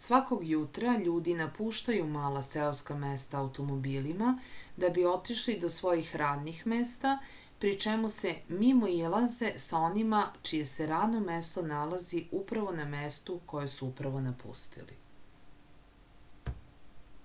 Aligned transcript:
svakog 0.00 0.42
jutra 0.48 0.92
ljudi 1.06 1.32
napuštaju 1.40 2.04
mala 2.16 2.42
seoska 2.48 2.96
mesta 3.04 3.38
automobilima 3.46 4.28
da 4.84 4.90
bi 5.00 5.06
otišli 5.14 5.56
do 5.66 5.70
svojih 5.78 6.12
radnih 6.22 6.62
mesta 6.74 7.16
pri 7.66 7.72
čemu 7.86 8.12
se 8.18 8.34
mimoilaze 8.62 9.52
sa 9.66 9.82
onima 9.90 10.22
čije 10.50 10.70
se 10.76 10.88
radno 10.94 11.24
mesto 11.28 11.66
nalazi 11.76 12.24
upravo 12.44 12.78
na 12.82 12.88
mestu 12.96 13.40
koje 13.54 13.74
su 13.78 13.92
upravo 13.92 14.24
napustili 14.32 15.02